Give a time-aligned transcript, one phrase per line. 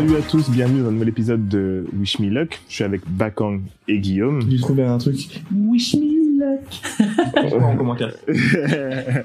[0.00, 2.58] Salut à tous, bienvenue dans un nouvel épisode de Wish Me Luck.
[2.70, 4.40] Je suis avec Bakang et Guillaume.
[4.50, 5.42] J'ai trouvé un truc.
[5.54, 7.60] Wish me luck.
[7.62, 8.14] en commentaire.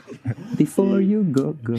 [0.59, 1.75] Before you go, go.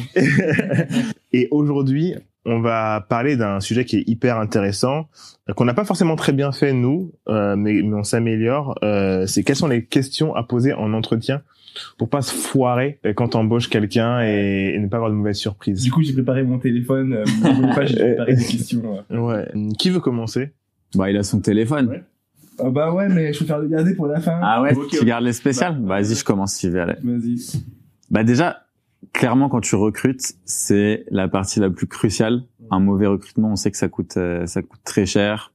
[1.35, 2.15] Et aujourd'hui,
[2.47, 5.09] on va parler d'un sujet qui est hyper intéressant,
[5.49, 8.79] euh, qu'on n'a pas forcément très bien fait nous, euh, mais, mais on s'améliore.
[8.83, 11.43] Euh, c'est quelles sont les questions à poser en entretien
[11.99, 15.37] pour pas se foirer euh, quand t'embauches quelqu'un et, et ne pas avoir de mauvaises
[15.37, 15.83] surprises.
[15.83, 17.13] Du coup, j'ai préparé mon téléphone.
[17.13, 19.05] Euh, mon page, j'ai préparé des questions.
[19.11, 19.19] euh.
[19.19, 19.49] Ouais.
[19.79, 20.53] Qui veut commencer?
[20.95, 21.89] Bah, il a son téléphone.
[21.89, 22.03] Ouais.
[22.59, 24.41] Ah bah ouais, mais je préfère le garder pour la fin.
[24.43, 26.95] Ah ouais, tu gardes les spéciales Bah, Vas-y, je commence si vais aller.
[27.05, 27.37] Vas-y.
[28.11, 28.63] Bah déjà,
[29.13, 32.43] clairement, quand tu recrutes, c'est la partie la plus cruciale.
[32.71, 35.53] Un mauvais recrutement, on sait que ça coûte, euh, ça coûte très cher.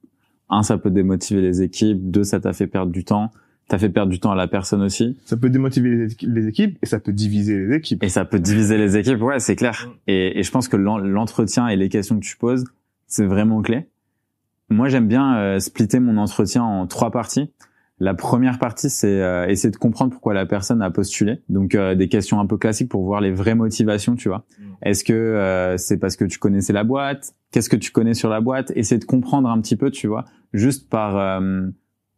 [0.50, 2.12] Un, ça peut démotiver les équipes.
[2.12, 3.31] Deux, ça t'a fait perdre du temps.
[3.67, 5.17] T'as fait perdre du temps à la personne aussi.
[5.26, 8.03] Ça peut démotiver les, équi- les équipes et ça peut diviser les équipes.
[8.03, 9.89] Et ça peut diviser les équipes, ouais, c'est clair.
[10.08, 12.66] Et, et je pense que l'en- l'entretien et les questions que tu poses,
[13.08, 13.88] c'est vraiment clé.
[14.70, 17.50] Moi, j'aime bien euh, splitter mon entretien en trois parties.
[18.03, 21.41] La première partie, c'est euh, essayer de comprendre pourquoi la personne a postulé.
[21.49, 24.43] Donc, euh, des questions un peu classiques pour voir les vraies motivations, tu vois.
[24.81, 27.35] Est-ce que euh, c'est parce que tu connaissais la boîte?
[27.52, 28.71] Qu'est-ce que tu connais sur la boîte?
[28.75, 31.67] Essayer de comprendre un petit peu, tu vois, juste par euh,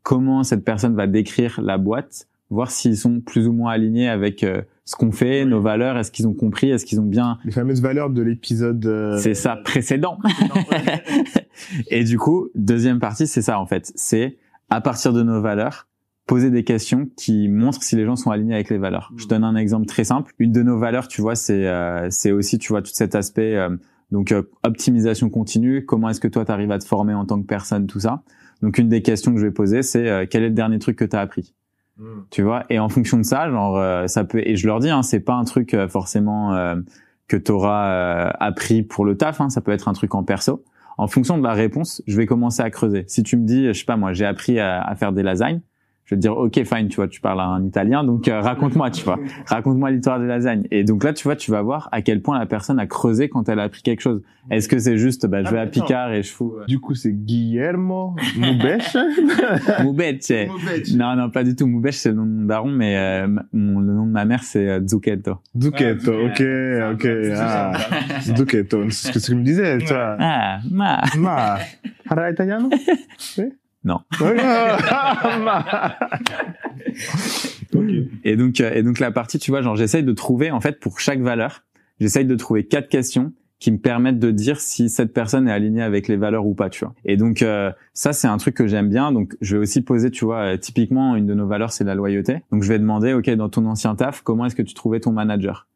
[0.03, 4.45] comment cette personne va décrire la boîte, voir s'ils sont plus ou moins alignés avec
[4.45, 7.39] euh, ce qu'on fait, nos valeurs, est-ce qu'ils ont compris, est-ce qu'ils ont bien...
[7.43, 8.85] Les fameuses valeurs de l'épisode.
[8.85, 10.17] euh, C'est ça, précédent.
[11.89, 13.91] Et du coup, deuxième partie, c'est ça en fait.
[13.95, 14.37] C'est
[14.73, 15.87] à partir de nos valeurs,
[16.25, 19.11] poser des questions qui montrent si les gens sont alignés avec les valeurs.
[19.17, 20.33] Je donne un exemple très simple.
[20.39, 23.55] Une de nos valeurs, tu vois, c'est euh, c'est aussi, tu vois, tout cet aspect
[23.55, 23.75] euh,
[24.11, 25.85] donc euh, optimisation continue.
[25.85, 28.23] Comment est-ce que toi, tu arrives à te former en tant que personne, tout ça.
[28.61, 30.97] Donc une des questions que je vais poser, c'est euh, quel est le dernier truc
[30.97, 31.53] que tu as appris
[32.29, 32.63] tu vois?
[32.69, 35.19] Et en fonction de ça genre euh, ça peut et je leur dis hein, c'est
[35.19, 36.75] pas un truc euh, forcément euh,
[37.27, 40.63] que tu auras appris pour le taf hein, ça peut être un truc en perso
[40.97, 43.05] en fonction de la réponse je vais commencer à creuser.
[43.07, 45.61] Si tu me dis je sais pas moi j'ai appris à, à faire des lasagnes
[46.05, 48.91] je vais te dire ok fine tu vois tu parles un italien donc euh, raconte-moi
[48.91, 49.19] tu vois.
[49.47, 50.67] Raconte-moi l'histoire des lasagnes.
[50.71, 53.29] Et donc là tu vois tu vas voir à quel point la personne a creusé
[53.29, 54.21] quand elle a appris quelque chose.
[54.51, 55.81] Est-ce que c'est juste bah, je Ah, vais à attends.
[55.81, 58.97] Picard et je fous Du coup, c'est Guillermo Moubèche.
[59.81, 60.31] Moubetche
[60.95, 61.67] non non pas du tout.
[61.67, 64.43] Moubèche c'est le nom de mon daron mais euh, mon- le nom de ma mère
[64.43, 65.37] c'est euh, Zucchetto.
[65.59, 66.43] Zucchetto, Ah, ok,
[66.95, 67.07] ok.
[67.37, 67.73] Ah,
[68.21, 70.17] Zucchetto, c'est ce que tu me disais, tu vois.
[70.19, 71.01] ah ma.
[71.17, 71.57] Ma,
[72.07, 72.69] parla italiano?
[73.17, 73.43] Sì?
[73.83, 74.01] Non.
[74.95, 75.97] Ah.
[78.23, 80.79] Et donc, euh, et donc la partie, tu vois, genre j'essaye de trouver en fait
[80.79, 81.63] pour chaque valeur,
[81.99, 85.81] j'essaye de trouver quatre questions qui me permettent de dire si cette personne est alignée
[85.81, 86.93] avec les valeurs ou pas, tu vois.
[87.05, 89.11] Et donc euh, ça c'est un truc que j'aime bien.
[89.11, 91.95] Donc je vais aussi poser, tu vois, euh, typiquement une de nos valeurs c'est la
[91.95, 92.43] loyauté.
[92.51, 95.11] Donc je vais demander, ok, dans ton ancien taf, comment est-ce que tu trouvais ton
[95.11, 95.67] manager?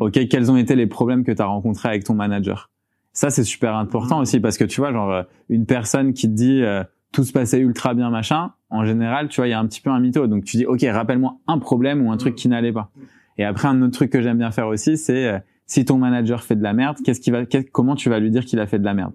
[0.00, 2.70] Ok, quels ont été les problèmes que tu as rencontrés avec ton manager?
[3.12, 6.34] Ça c'est super important aussi parce que tu vois, genre euh, une personne qui te
[6.34, 6.84] dit euh,
[7.16, 9.80] tout se passait ultra bien machin, en général, tu vois, il y a un petit
[9.80, 10.26] peu un mytho.
[10.26, 12.90] Donc tu dis, ok, rappelle-moi un problème ou un truc qui n'allait pas.
[13.38, 16.42] Et après, un autre truc que j'aime bien faire aussi, c'est euh, si ton manager
[16.42, 18.78] fait de la merde, qu'est-ce qu'il va, comment tu vas lui dire qu'il a fait
[18.78, 19.14] de la merde?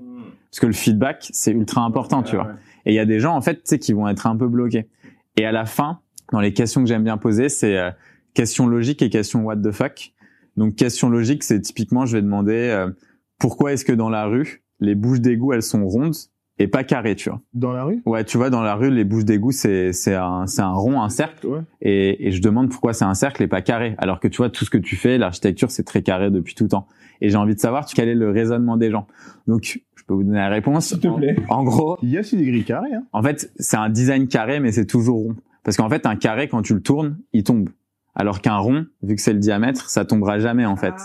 [0.50, 2.54] Parce que le feedback, c'est ultra important, tu vois.
[2.88, 4.48] Et il y a des gens, en fait, tu sais, qui vont être un peu
[4.48, 4.90] bloqués.
[5.38, 6.00] Et à la fin,
[6.32, 7.92] dans les questions que j'aime bien poser, c'est euh,
[8.34, 10.12] question logique et question what the fuck.
[10.58, 12.90] Donc question logique, c'est typiquement, je vais demander euh,
[13.38, 16.16] pourquoi est-ce que dans la rue, les bouches d'égout, elles sont rondes
[16.62, 17.42] et pas carrées, tu vois.
[17.54, 18.02] Dans la rue?
[18.06, 21.02] Ouais, tu vois, dans la rue, les bouches d'égout, c'est c'est un c'est un rond,
[21.02, 21.60] un cercle, Ouais.
[21.82, 23.96] et, et je demande pourquoi c'est un cercle et pas carré.
[23.98, 26.64] Alors que tu vois, tout ce que tu fais, l'architecture, c'est très carré depuis tout
[26.64, 26.88] le temps.
[27.22, 29.06] Et j'ai envie de savoir quel est le raisonnement des gens?
[29.48, 30.88] Donc, je peux vous donner la réponse.
[30.88, 31.36] S'il te plaît.
[31.50, 33.04] En gros, Il y a aussi des grilles carrées, hein.
[33.14, 35.36] en fait, c'est un design carré, mais c'est toujours rond.
[35.64, 37.70] Parce qu'en fait, un carré, quand tu le tournes, il tombe.
[38.16, 40.96] Alors qu'un rond, vu que c'est le diamètre, ça tombera jamais, en fait.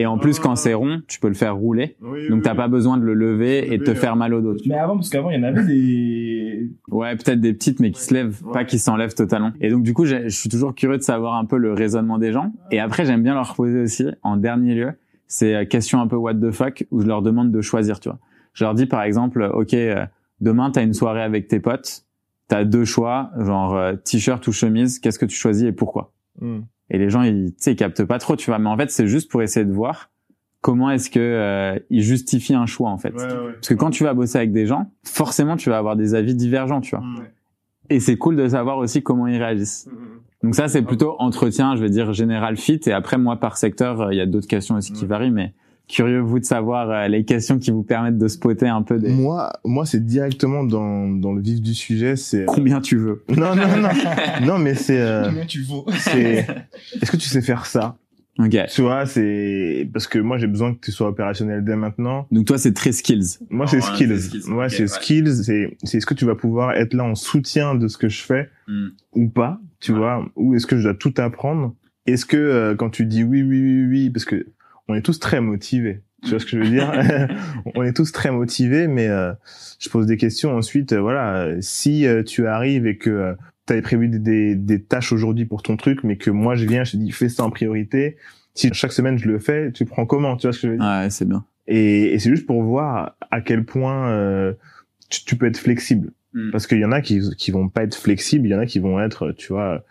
[0.00, 1.98] Et en plus, quand c'est rond, tu peux le faire rouler.
[2.30, 4.56] Donc, t'as pas besoin de le lever et de te faire mal au dos.
[4.64, 6.70] Mais avant, parce qu'avant, il y en avait des.
[6.88, 9.52] Ouais, peut-être des petites, mais qui se lèvent, pas qui s'enlèvent totalement.
[9.60, 12.32] Et donc, du coup, je suis toujours curieux de savoir un peu le raisonnement des
[12.32, 12.50] gens.
[12.70, 14.92] Et après, j'aime bien leur poser aussi, en dernier lieu,
[15.26, 18.08] c'est euh, question un peu what the fuck, où je leur demande de choisir, tu
[18.08, 18.18] vois.
[18.54, 20.06] Je leur dis, par exemple, OK, euh,
[20.40, 22.06] demain, t'as une soirée avec tes potes,
[22.48, 26.14] t'as deux choix, genre euh, t-shirt ou chemise, qu'est-ce que tu choisis et pourquoi?
[26.40, 26.60] Hmm.
[26.90, 28.58] Et les gens, ils, tu sais, ils captent pas trop, tu vois.
[28.58, 30.10] Mais en fait, c'est juste pour essayer de voir
[30.60, 33.12] comment est-ce que euh, ils justifient un choix, en fait.
[33.12, 36.34] Parce que quand tu vas bosser avec des gens, forcément, tu vas avoir des avis
[36.34, 37.04] divergents, tu vois.
[37.88, 39.88] Et c'est cool de savoir aussi comment ils réagissent.
[40.42, 42.80] Donc ça, c'est plutôt entretien, je vais dire général fit.
[42.86, 45.54] Et après, moi, par secteur, euh, il y a d'autres questions aussi qui varient, mais
[45.90, 49.10] curieux vous de savoir euh, les questions qui vous permettent de spotter un peu des
[49.10, 52.46] Moi, moi, c'est directement dans, dans le vif du sujet, c'est...
[52.46, 53.24] combien tu veux.
[53.28, 53.88] Non, non, non.
[54.46, 56.46] non, mais c'est, euh, Combien tu vaux c'est,
[57.00, 57.96] est-ce que tu sais faire ça?
[58.38, 58.56] Ok.
[58.72, 62.26] Tu vois, c'est parce que moi j'ai besoin que tu sois opérationnel dès maintenant.
[62.30, 63.38] Donc toi, c'est très skills.
[63.50, 64.08] Moi, c'est ouais, skills.
[64.08, 64.42] c'est skills.
[64.46, 64.86] Moi, c'est ouais.
[64.88, 65.34] skills.
[65.44, 68.22] C'est, c'est est-ce que tu vas pouvoir être là en soutien de ce que je
[68.22, 68.88] fais Hmm.
[69.14, 69.98] ou pas, tu Ouais.
[69.98, 71.74] vois, ou est-ce que je dois tout apprendre?
[72.06, 74.46] Est-ce que euh, quand tu dis oui, oui, oui, oui, parce que
[74.90, 76.02] on est tous très motivés.
[76.22, 76.92] Tu vois ce que je veux dire
[77.74, 79.32] On est tous très motivés, mais euh,
[79.78, 80.92] je pose des questions ensuite.
[80.92, 83.34] euh, voilà, euh, si euh, tu arrives et que
[83.66, 86.66] tu avais prévu des, des, des tâches aujourd'hui pour ton truc, mais que moi je
[86.66, 88.16] viens, je te dis fais ça en priorité.
[88.54, 90.78] Si chaque semaine je le fais, tu prends comment Tu vois ce que je veux
[90.78, 90.86] dire?
[90.86, 91.44] Ouais, c'est bien.
[91.66, 94.52] et, et c'est juste pour voir à quel point euh,
[95.08, 96.10] tu, tu peux être flexible.
[96.34, 96.50] Mm.
[96.50, 98.66] Parce qu'il y en a qui qui vont pas être flexibles, il y en a
[98.66, 99.84] qui vont être, tu vois,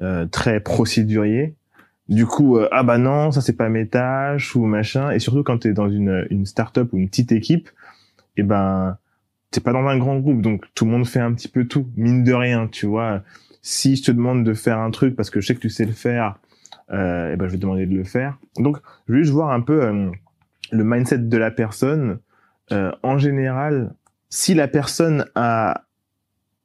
[0.00, 1.54] euh, très procéduriers.
[2.08, 5.10] Du coup, euh, ah bah non, ça c'est pas mes tâches ou machin.
[5.10, 7.68] Et surtout quand tu es dans une une start-up ou une petite équipe,
[8.36, 8.98] et ben
[9.50, 11.88] t'es pas dans un grand groupe, donc tout le monde fait un petit peu tout,
[11.96, 13.22] mine de rien, tu vois.
[13.62, 15.84] Si je te demande de faire un truc parce que je sais que tu sais
[15.84, 16.38] le faire,
[16.92, 18.38] euh, et ben je vais te demander de le faire.
[18.58, 20.10] Donc je juste voir un peu euh,
[20.70, 22.18] le mindset de la personne.
[22.72, 23.94] Euh, en général,
[24.28, 25.82] si la personne a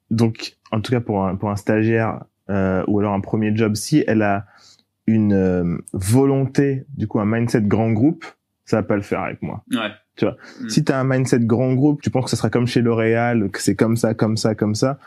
[0.10, 3.76] donc en tout cas pour un, pour un stagiaire euh, ou alors un premier job,
[3.76, 4.46] si elle a
[5.12, 8.26] une euh, volonté, du coup un mindset grand groupe,
[8.66, 9.64] ça va pas le faire avec moi.
[9.72, 9.90] Ouais.
[10.18, 10.38] Tu vois.
[10.62, 10.70] Mm.
[10.70, 13.50] Si tu as un mindset grand groupe, tu penses que ça sera comme chez L'Oréal,
[13.52, 14.98] que c'est comme ça, comme ça, comme ça,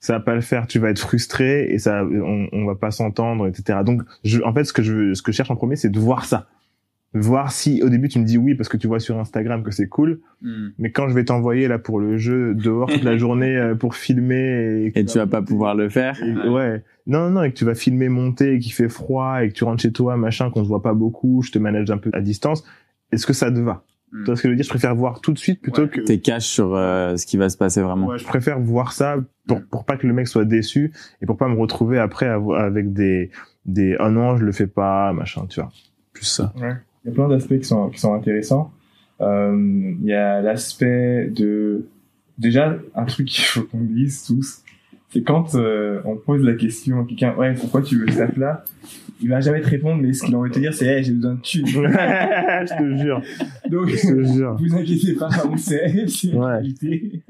[0.00, 0.66] ça va pas le faire.
[0.66, 3.80] Tu vas être frustré et ça, on, on va pas s'entendre, etc.
[3.84, 5.88] Donc, je, en fait, ce que je, veux- ce que je cherche en premier, c'est
[5.90, 6.46] de voir ça,
[7.14, 9.70] voir si au début tu me dis oui parce que tu vois sur Instagram que
[9.70, 10.70] c'est cool, Hmm.
[10.78, 13.94] mais quand je vais t'envoyer là pour le jeu dehors toute la journée euh, pour
[13.94, 16.20] filmer et, Et tu vas pas pouvoir le faire.
[16.22, 16.82] et- ouais.
[17.06, 19.64] Non, non, et que tu vas filmer monter et qu'il fait froid et que tu
[19.64, 22.20] rentres chez toi, machin, qu'on se voit pas beaucoup, je te manage un peu à
[22.20, 22.64] distance.
[23.12, 23.84] Est-ce que ça te va?
[24.12, 24.18] Mm.
[24.20, 24.64] Tu vois ce que je veux dire?
[24.64, 25.88] Je préfère voir tout de suite plutôt Ouais.
[25.88, 26.00] que.
[26.00, 28.06] T'es cash sur euh, ce qui va se passer vraiment.
[28.08, 29.16] Ouais, je préfère voir ça
[29.46, 32.92] pour, pour pas que le mec soit déçu et pour pas me retrouver après avec
[32.92, 33.30] des
[33.66, 35.70] des oh non je le fais pas machin tu vois
[36.12, 36.74] plus ça Ouais.
[37.04, 38.72] Il y a plein d'aspects qui sont, qui sont intéressants.
[39.20, 41.86] Euh, il y a l'aspect de...
[42.38, 44.62] Déjà, un truc qu'il faut qu'on dise tous,
[45.14, 48.64] c'est quand euh, on pose la question à quelqu'un, ouais, pourquoi tu veux ce taf-là?
[49.20, 51.04] Il va jamais te répondre, mais ce qu'il a envie de te dire, c'est, hey,
[51.04, 51.66] j'ai besoin de thunes.
[51.68, 53.22] je te jure
[53.70, 56.46] Donc, je te jure vous inquiétez pas, on sait, c'est Ouais.
[56.54, 57.22] réalité.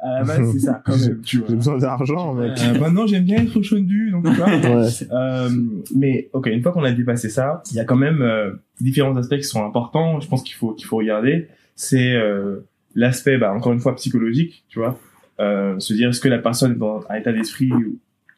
[0.00, 1.46] À la base, c'est ça, quand même, tu vois.
[1.50, 4.48] j'ai besoin d'argent mec Euh, maintenant, j'aime bien être au chaud du, donc tu vois.
[4.48, 5.48] ouais Euh,
[5.94, 8.50] mais ok, une fois qu'on a dépassé ça, il y a quand même euh,
[8.80, 10.18] différents aspects qui sont importants.
[10.20, 11.46] Je pense qu'il faut qu'il faut regarder.
[11.76, 12.66] C'est euh,
[12.96, 14.98] l'aspect, bah, encore une fois, psychologique, tu vois.
[15.40, 17.70] Euh, se dire est-ce que la personne est dans un état d'esprit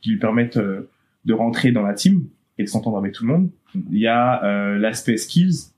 [0.01, 0.89] qui lui permette euh,
[1.25, 2.25] de rentrer dans la team
[2.59, 3.51] et de s'entendre avec tout le monde?
[3.91, 5.71] Il y a euh, l'aspect skills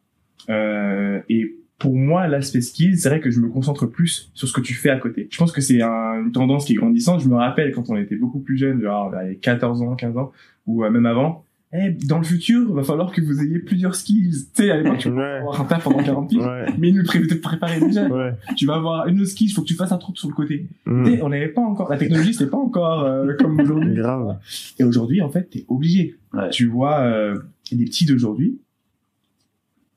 [1.28, 4.60] et pour moi, l'aspect skills, c'est vrai que je me concentre plus sur ce que
[4.60, 5.26] tu fais à côté.
[5.30, 7.20] Je pense que c'est un- une tendance qui est grandissante.
[7.20, 10.16] Je me rappelle quand on était beaucoup plus jeune, genre vers les 14 ans, 15
[10.16, 10.32] ans,
[10.66, 11.43] ou même avant,
[11.76, 14.30] eh, dans le futur, va falloir que vous ayez plusieurs skills.
[14.54, 16.88] Tu sais, à l'époque, tu vas ouais avoir un taf pendant 40 piges, ouais mais
[16.90, 18.06] ils nous pré- te préparaient déjà.
[18.08, 20.66] ouais Tu vas avoir une skill, faut que tu fasses un truc sur le côté.
[20.86, 21.04] Mm.
[21.04, 23.94] Tu sais, on n'avait pas encore, la technologie, c'était pas encore euh, comme aujourd'hui.
[23.94, 24.38] grave
[24.78, 26.16] Et aujourd'hui, en fait, t'es obligé.
[26.32, 26.50] Ouais.
[26.50, 27.38] Tu vois, euh,
[27.72, 28.58] les petits d'aujourd'hui,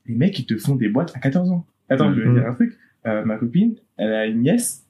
[0.07, 1.65] les mecs, ils te font des boîtes à 14 ans.
[1.89, 2.75] Attends, je vais te dire un truc.
[3.06, 4.83] Euh, ma copine, elle a une nièce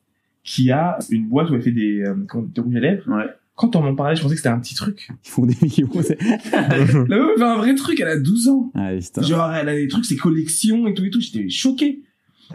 [0.43, 3.11] qui a une boîte où elle fait des, euh, rouges à lèvres.
[3.11, 3.25] Ouais.
[3.57, 5.09] Quand on m'en parlait, je pensais que c'était un petit truc.
[5.25, 5.89] Ils font des millions.
[6.01, 6.17] c'est-
[6.51, 8.71] La meuf, fait un vrai truc, elle a 12 ans.
[8.75, 8.91] Ah.
[9.21, 11.19] Genre, elle a des trucs, ses collections et tout et tout.
[11.19, 12.01] J'étais choqué.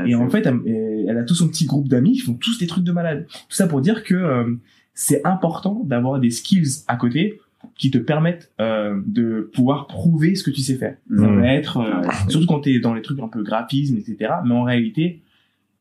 [0.06, 2.66] Et en fait, elle, elle a tout son petit groupe d'amis qui font tous des
[2.66, 3.26] trucs de malade.
[3.28, 4.54] Tout ça pour dire que euh,
[4.94, 7.40] c'est important d'avoir des skills à côté
[7.76, 10.97] qui te permettent euh, de pouvoir prouver ce que tu sais faire.
[11.16, 11.40] Ça Mm.
[11.40, 14.32] va être, euh, surtout quand tu es dans les trucs un peu graphisme, etc.
[14.47, 15.21] Mais en réalité,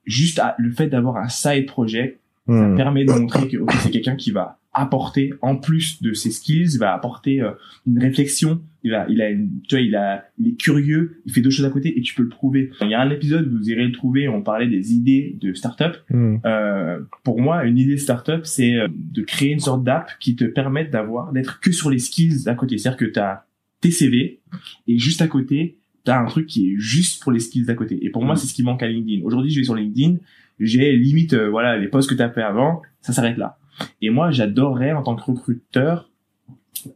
[0.05, 2.75] juste à- le fait d'avoir un side project ça Mm.
[2.75, 6.73] permet de montrer que ok, c'est quelqu'un qui va apporter en plus de ses skills,
[6.73, 7.51] il va apporter euh,
[7.85, 11.33] une réflexion, il a il a une, tu vois, il a il est curieux, il
[11.33, 12.71] fait deux choses à côté et tu peux le prouver.
[12.81, 15.97] Il y a un épisode vous irez le trouver, on parlait des idées de start-up.
[16.09, 16.37] Mm.
[16.45, 20.45] Euh, pour moi, une idée start-up, c'est euh, de créer une sorte d'app qui te
[20.45, 23.45] permette d'avoir d'être que sur les skills à côté, c'est-à-dire que tu as
[23.81, 24.39] tes CV
[24.87, 27.73] et juste à côté, tu as un truc qui est juste pour les skills d'à
[27.73, 27.99] côté.
[28.05, 29.23] Et pour moi, c'est ce qui manque à LinkedIn.
[29.23, 30.17] Aujourd'hui, je vais sur LinkedIn,
[30.59, 33.57] j'ai limite euh, voilà les posts que tu as fait avant, ça s'arrête là.
[34.01, 36.09] Et moi, j'adorerais en tant que recruteur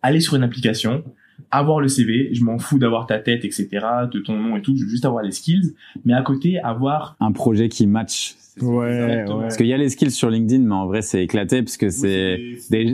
[0.02, 1.04] aller sur une application,
[1.52, 3.68] avoir le CV, je m'en fous d'avoir ta tête, etc.,
[4.12, 7.16] de ton nom et tout, je veux juste avoir les skills, mais à côté avoir
[7.20, 8.36] Un projet qui match.
[8.62, 11.78] ouais Parce qu'il y a les skills sur LinkedIn, mais en vrai, c'est éclaté parce
[11.78, 12.40] que c'est,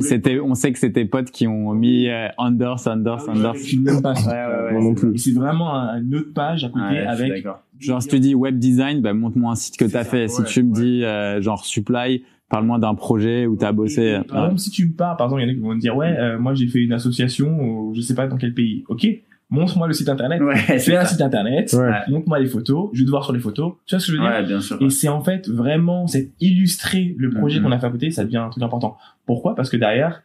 [0.01, 3.55] c'était, on sait que c'est tes potes qui ont mis euh, Anders, Anders, Anders.
[3.55, 5.17] Je suis même pas ouais, non plus.
[5.17, 7.61] C'est vraiment un- une autre page à côté Ouais, avec d'accord.
[7.79, 10.27] Genre, si tu dis web design, bah, montre-moi un site que t'as ça, fait.
[10.27, 14.20] Si ouais, tu me dis, euh, genre, supply, parle-moi d'un projet où t'as bossé.
[14.27, 15.79] Par exemple, si tu me parles, par exemple, il y en a qui vont me
[15.79, 18.84] dire, ouais, euh, moi j'ai fait une association, je sais pas dans quel pays.
[18.89, 19.08] Ok,
[19.50, 20.41] montre-moi le site internet.
[20.41, 21.91] Ouais, Fais un site internet, Ouais.
[22.10, 23.74] montre-moi les photos, je veux te voir sur les photos.
[23.86, 24.31] Tu vois ce que je veux dire?
[24.31, 24.77] Ouais, bien sûr.
[24.81, 27.65] Et c'est en fait vraiment, c'est illustrer le projet Mhm.
[27.65, 28.98] qu'on a fait à côté, ça devient un truc important.
[29.25, 29.55] Pourquoi?
[29.55, 30.22] Parce que derrière,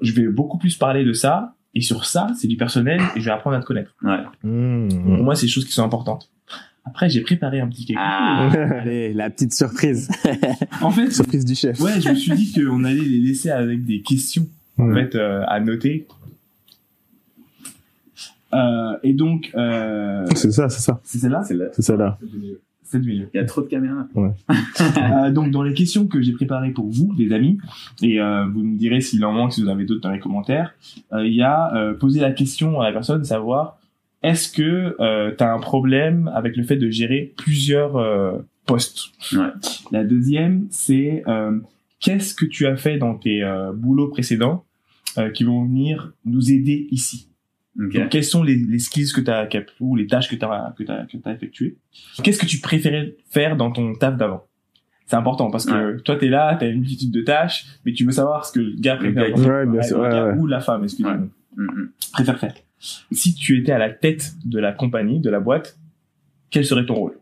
[0.00, 3.24] je vais beaucoup plus parler de ça, et sur ça, c'est du personnel, et je
[3.26, 3.94] vais apprendre à te connaître.
[4.02, 4.18] Ouais.
[4.42, 4.88] Mmh.
[5.16, 6.30] Pour moi, c'est des choses qui sont importantes.
[6.88, 8.48] Après, j'ai préparé un petit quelque Ah,
[8.80, 10.08] allez, la petite surprise.
[10.80, 11.80] En fait, Surprise du chef.
[11.80, 14.46] ouais, je me suis dit qu'on allait les laisser avec des questions,
[14.78, 15.04] en Ouais.
[15.04, 16.06] fait, euh, à noter.
[18.54, 21.42] Euh, et donc, euh, C'est ça, c'est ça, c'est celle-là?
[21.44, 21.66] C'est là.
[21.72, 22.18] c'est ça là.
[22.82, 23.28] C'est du milieu.
[23.34, 24.06] Il y a trop de caméras.
[24.96, 27.58] Euh, donc dans les questions que j'ai préparées pour vous, les amis,
[28.02, 30.18] et euh, vous me direz s'il en manque, si vous en avez d'autres dans les
[30.20, 30.72] commentaires,
[31.12, 33.78] euh, il y a euh, poser la question à la personne, savoir
[34.22, 34.96] est-ce que
[35.36, 39.06] tu as un problème avec le fait de gérer plusieurs euh, postes?
[39.32, 39.48] Ouais.
[39.92, 41.58] La deuxième, c'est euh,
[42.00, 44.64] qu'est-ce que tu as fait dans tes euh, boulots précédents
[45.16, 47.28] euh, qui vont venir nous aider ici?
[47.80, 47.92] Ok.
[47.96, 49.48] donc, quels sont les, les skills que tu as
[49.78, 51.76] ou les tâches que tu as que que t'as effectuées?
[52.24, 54.44] Qu'est-ce que tu préférais faire dans ton taf d'avant?
[55.06, 58.10] C'est important parce que toi t'es là, t'as une multitude de tâches, mais tu veux
[58.10, 59.48] savoir ce que le gars préfère gars, faire.
[59.54, 60.34] Ouais, bien sûr, ouais, ouais.
[60.36, 61.64] ou la femme, excusez-moi, Ouais.
[61.64, 61.90] Mhm.
[62.12, 62.54] préfère faire.
[62.80, 65.78] Si tu étais à la tête de la compagnie, de la boîte,
[66.50, 67.18] quel serait ton rôle?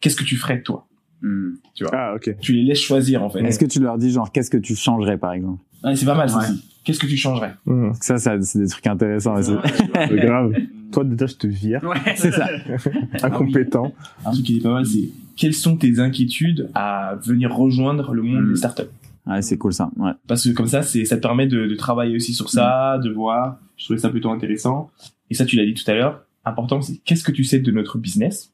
[0.00, 0.86] Qu'est-ce que tu ferais toi?
[1.22, 1.58] Mhm.
[1.92, 2.36] Ah, ok.
[2.40, 3.40] Tu les laisses choisir en fait.
[3.40, 5.62] Est-ce que tu leur dis genre qu'est-ce que tu changerais par exemple?
[5.94, 6.46] C'est pas mal ça Ouais.
[6.84, 7.54] Qu'est-ce que tu changerais?
[7.66, 7.92] Mmh.
[8.00, 9.36] Ça, ça c'est des trucs intéressants.
[9.42, 10.54] C'est grave.
[10.92, 11.84] Toi, déjà, je te vire.
[11.84, 12.48] Ouais, c'est ça.
[13.22, 13.92] Incompétent.
[14.24, 18.22] Un truc qui est pas mal, c'est quelles sont tes inquiétudes à venir rejoindre le
[18.22, 18.82] monde des startups?
[19.26, 19.90] Ouais, c'est cool ça.
[19.98, 20.12] Ouais.
[20.26, 23.10] parce que comme ça c'est ça te permet de, de travailler aussi sur ça de
[23.10, 24.90] voir je trouvais ça plutôt intéressant
[25.30, 27.70] et ça tu l'as dit tout à l'heure important c'est qu'est-ce que tu sais de
[27.72, 28.52] notre business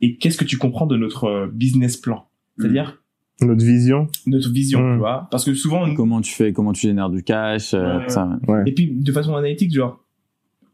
[0.00, 2.26] et qu'est-ce que tu comprends de notre euh, business plan?
[2.58, 3.00] C'est-à-dire
[3.40, 4.08] Notre vision.
[4.26, 4.92] notre vision Mm.
[4.94, 7.98] tu vois parce que souvent nous- Comment tu fais Comment tu génères du cash euh,
[7.98, 8.26] Ouais, tout ça.
[8.48, 8.54] ouais.
[8.54, 8.62] Ouais.
[8.66, 10.04] et puis de façon analytique genre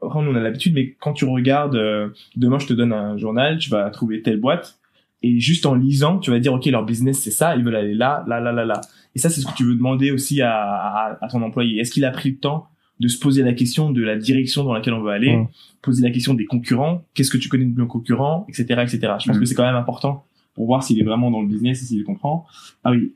[0.01, 3.71] on a l'habitude mais quand tu regardes euh, demain je te donne un journal tu
[3.71, 4.79] vas trouver telle boîte
[5.23, 7.95] et juste en lisant tu vas dire ok leur business c'est ça ils veulent aller
[7.95, 8.81] là là là là là
[9.15, 11.91] et ça c'est ce que tu veux demander aussi à, à, à ton employé est-ce
[11.91, 12.67] qu'il a pris le temps
[13.01, 15.49] de se poser la question de la direction dans laquelle on veut aller Mm.
[15.83, 19.27] poser la question des concurrents qu'est-ce que tu connais de nos concurrents etc etc je
[19.29, 19.41] pense Mm.
[19.41, 20.25] que c'est quand même important
[20.55, 22.47] pour voir s'il est vraiment dans le business et s'il comprend
[22.85, 23.13] ah oui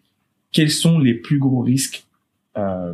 [0.53, 2.05] quels sont les plus gros risques
[2.57, 2.93] euh,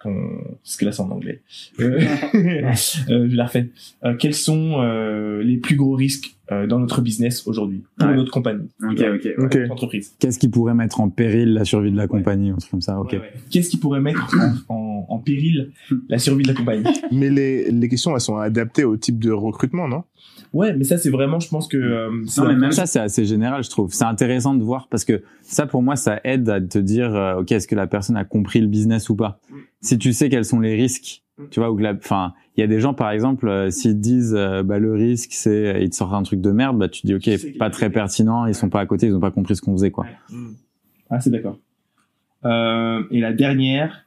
[0.00, 1.40] qu'on- parce que là c'est en anglais
[1.80, 1.98] euh,
[2.34, 3.70] euh, je la refais
[4.04, 8.14] Euh, quels sont euh, les plus gros risques euh, dans notre business aujourd'hui pour Ouais.
[8.16, 8.68] notre compagnie?
[8.82, 9.28] Ok, ok.
[9.38, 9.54] Ok.
[9.56, 12.70] notre entreprise Qu'est-ce qui pourrait mettre en péril la survie de la compagnie, un truc
[12.72, 13.00] comme ça.
[13.00, 13.12] Ok.
[13.12, 13.32] Ouais, ouais.
[13.50, 14.28] qu'est-ce qui pourrait mettre
[14.68, 14.81] en, en, en
[15.24, 15.72] péril
[16.08, 16.84] la survie de la compagnie.
[17.12, 20.04] Mais les, les questions, elles sont adaptées au type de recrutement, non?
[20.52, 22.84] Ouais mais ça c'est vraiment je pense que euh, c'est Non, mais un- même ça,
[22.84, 23.92] c'est assez général, je trouve.
[23.94, 27.40] C'est intéressant de voir parce que ça, pour moi, ça aide à te dire, euh,
[27.40, 29.40] ok, est-ce que la personne a compris le business ou pas?
[29.80, 32.64] Si tu sais quels sont les risques, tu vois, ou que la, enfin, il y
[32.64, 35.88] a des gens, par exemple, euh, s'ils te disent, euh, bah, le risque, c'est, ils
[35.88, 38.68] te sortent un truc de merde, bah, tu dis, ok, pas très pertinent, ils sont
[38.68, 40.04] pas à côté, ils ont pas compris ce qu'on faisait, quoi.
[41.08, 41.58] ah c'est d'accord.
[42.44, 44.04] Euh, et la dernière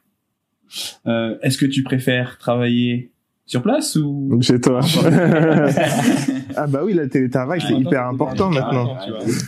[1.06, 3.10] euh, est-ce que tu préfères travailler
[3.44, 4.80] sur place ou Chez toi.
[6.56, 8.96] ah bah oui, le télétravail, c'est Ah, hyper important maintenant.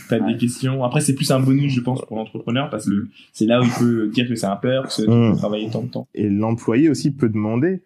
[0.07, 0.83] T'as des questions.
[0.83, 3.71] Après, c'est plus un bonus, je pense, pour l'entrepreneur parce que c'est là où il
[3.71, 5.33] peut dire que c'est un peur, que c'est Mm.
[5.33, 6.07] de travailler tant de temps.
[6.15, 7.81] Et l'employé aussi peut demander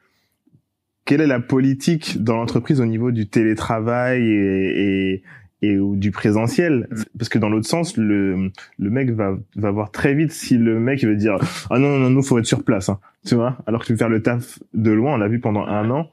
[1.06, 5.24] quelle est la politique dans l'entreprise au niveau du télétravail et, et,
[5.66, 6.88] et ou du présentiel.
[7.18, 10.80] Parce que dans l'autre sens, le, le mec va, va voir très vite si le
[10.80, 11.38] mec il veut dire
[11.70, 13.58] ah non non non nous faut être sur place hein, tu vois?
[13.68, 16.10] Alors que tu veux faire le taf de loin on l'a vu pendant un an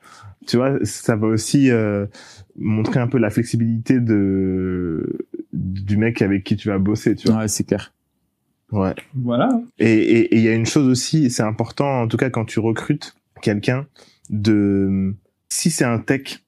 [0.46, 2.06] tu vois ça va aussi euh,
[2.58, 5.18] montrer un peu la flexibilité de
[5.52, 7.92] du mec avec qui tu vas bosser tu vois Ouais, c'est clair.
[8.72, 9.48] ouais Voilà.
[9.78, 12.44] et et- et il y a une chose aussi, c'est important, en tout cas quand
[12.44, 13.86] tu recrutes quelqu'un,
[14.30, 15.14] de
[15.48, 16.44] si c'est un tech,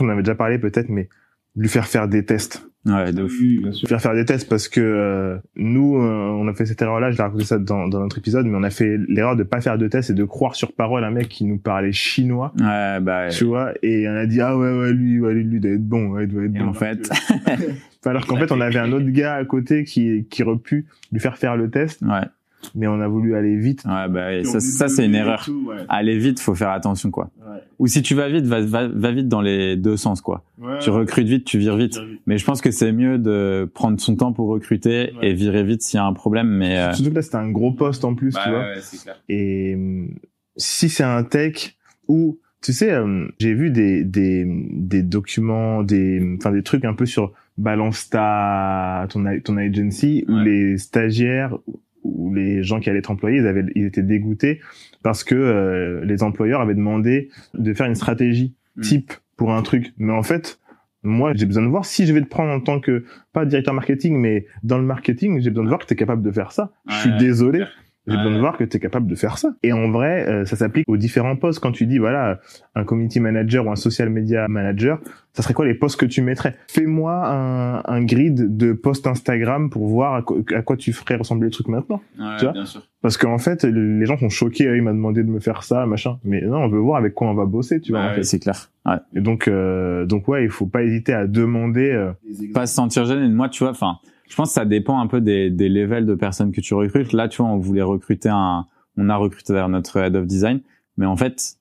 [0.00, 1.08] on en avait déjà parlé peut-être, mais
[1.56, 3.32] lui faire faire des tests, Ouais, de ouf.
[3.40, 3.88] Oui, bien lui sûr.
[3.88, 6.02] faire faire des tests parce que euh, nous, euh,
[6.38, 8.62] on a fait cette erreur-là, je l'ai raconté ça dans, dans notre épisode, mais on
[8.62, 11.28] a fait l'erreur de pas faire de tests et de croire sur parole un mec
[11.28, 14.92] qui nous parlait chinois, Ouais, bah, tu vois, et on a dit ah ouais ouais
[14.92, 16.66] lui, ouais, lui, lui doit être bon, ouais, il doit être et bon.
[16.68, 17.08] en fait,
[18.04, 21.20] Alors qu'en fait on avait un autre gars à côté qui qui aurait pu lui
[21.20, 22.26] faire faire le test, ouais,
[22.74, 23.84] mais on a voulu aller vite.
[23.84, 25.46] ouais, bah, et ça, ça, c'est une erreur.
[25.88, 27.30] Aller vite, faut faire attention, quoi.
[27.78, 30.44] Ou si tu vas vite, va, va, va vite dans les deux sens, quoi.
[30.80, 31.98] Tu recrutes vite, tu vires vite.
[32.26, 35.30] Mais je pense que c'est mieux de prendre son temps pour recruter Ouais.
[35.30, 36.48] et virer vite s'il y a un problème.
[36.48, 38.64] Mais euh, Surtout que là, c'était un gros poste en plus, tu vois.
[38.80, 39.16] c'est clair.
[39.28, 40.08] Et hum,
[40.56, 41.76] si c'est un tech
[42.08, 46.94] ou, tu sais, hum, j'ai vu des, des, des documents, des, enfin, des trucs un
[46.94, 50.44] peu sur balance ta, ton, a- ton agency, où Ouais.
[50.44, 51.56] les stagiaires
[52.04, 54.60] ou les gens qui allaient être employés, ils, avaient, ils étaient dégoûtés
[55.02, 58.82] parce que euh, les employeurs avaient demandé de faire une stratégie Mm.
[58.82, 59.92] type pour un truc.
[59.98, 60.58] Mais en fait,
[61.02, 63.74] moi, j'ai besoin de voir si je vais te prendre en tant que, pas directeur
[63.74, 66.52] marketing, mais dans le marketing, j'ai besoin de voir que tu es capable de faire
[66.52, 66.72] ça.
[66.88, 67.64] je suis désolé.
[68.06, 69.54] J'ai besoin de voir que tu es capable de faire ça.
[69.62, 71.60] Et en vrai, euh, ça s'applique aux différents postes.
[71.60, 72.38] Quand tu dis, voilà,
[72.74, 75.00] un community manager ou un social media manager,
[75.32, 76.54] ça serait quoi les posts que tu mettrais?
[76.68, 81.16] Fais-moi un, un grid de posts Instagram pour voir à quoi, à quoi tu ferais
[81.16, 82.02] ressembler le truc maintenant.
[82.18, 82.82] Ouais, Tu vois bien sûr.
[83.00, 84.64] Parce qu'en fait, les gens sont choqués.
[84.76, 86.18] Il m'a demandé de me faire ça, machin.
[86.24, 88.00] Mais non, on veut voir avec quoi on va bosser, tu vois.
[88.02, 88.22] en Ouais, fait.
[88.24, 88.70] c'est clair.
[88.86, 88.96] Ouais.
[89.14, 91.90] Et donc, euh, donc ouais, il faut pas hésiter à demander.
[91.90, 92.12] euh,
[92.52, 93.28] Pas se sentir gêné.
[93.28, 93.96] Moi, tu vois, enfin,
[94.28, 97.12] je pense que ça dépend un peu des, des levels de personnes que tu recrutes.
[97.12, 98.66] Là, tu vois, on voulait recruter un,
[98.96, 100.60] on a recruté d'ailleurs notre head of design,
[100.96, 101.58] mais en fait,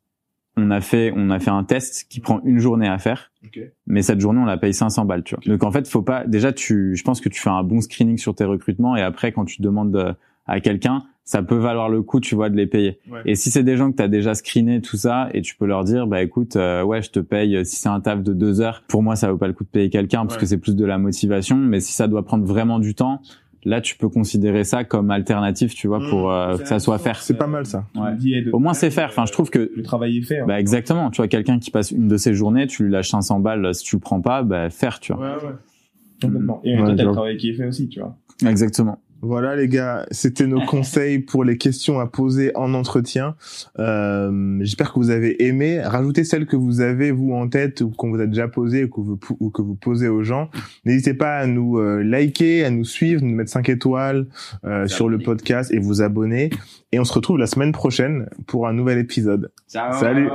[0.56, 3.32] on a fait, on a fait un test qui prend une journée à faire.
[3.88, 5.44] Mais cette journée, on la paye 500 balles, tu vois.
[5.46, 6.26] Donc en fait, faut pas.
[6.26, 9.32] Déjà, tu, je pense que tu fais un bon screening sur tes recrutements et après,
[9.32, 10.14] quand tu demandes euh,
[10.46, 13.00] à quelqu'un, ça peut valoir le coup, tu vois, de les payer.
[13.10, 13.22] Ouais.
[13.26, 15.66] Et si c'est des gens que tu as déjà screené tout ça, et tu peux
[15.66, 18.34] leur dire, bah écoute, euh, ouais, je te paye euh, si c'est un taf de
[18.34, 18.84] deux heures.
[18.90, 20.42] Pour moi, ça vaut pas le coup de payer quelqu'un parce Ouais.
[20.42, 21.56] que c'est plus de la motivation.
[21.56, 23.22] Mais si ça doit prendre vraiment du temps,
[23.64, 26.98] là, tu peux considérer ça comme alternative, tu vois, Mmh, pour euh, que ça soit
[26.98, 27.22] faire.
[27.22, 27.86] C'est pas mal ça.
[27.96, 28.16] Ouais.
[28.18, 29.08] de- Au moins, c'est faire.
[29.08, 30.40] Enfin, je trouve que Le travail est fait.
[30.42, 30.46] hein.
[30.46, 31.10] bah exactement.
[31.10, 33.74] Tu vois, quelqu'un qui passe une de ses journées, tu lui lâches 500 balles.
[33.74, 35.38] Si tu le prends pas, bah faire, tu vois.
[36.22, 36.60] Complètement.
[36.66, 38.18] Et Ouais, toi, t'as le travail qui est fait aussi, tu vois.
[38.46, 39.00] Exactement.
[39.26, 43.36] Voilà les gars, c'était nos conseils pour les questions à poser en entretien.
[43.80, 45.80] Euh, J'espère que vous avez aimé.
[45.80, 48.90] Rajoutez celles que vous avez vous en tête ou qu'on vous a déjà posées ou
[48.90, 50.50] que vous, ou que vous posez aux gens.
[50.84, 54.28] N'hésitez pas à nous euh, liker, à nous suivre, nous mettre 5 étoiles
[54.66, 56.50] euh, sur le podcast et vous abonner.
[56.92, 59.52] Et on se retrouve la semaine prochaine pour un nouvel épisode.
[59.70, 59.94] Ciao.
[59.94, 60.34] Salut.